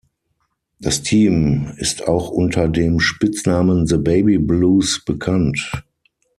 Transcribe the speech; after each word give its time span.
Das 0.79 1.03
Team 1.03 1.73
ist 1.77 2.07
auch 2.07 2.31
unter 2.31 2.67
dem 2.67 2.99
Spitznamen 2.99 3.85
The 3.85 3.97
Baby 3.97 4.39
Blues 4.39 5.03
bekannt. 5.05 5.71